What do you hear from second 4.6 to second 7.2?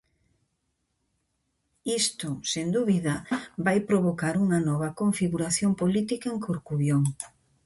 nova configuración política en Corcubión.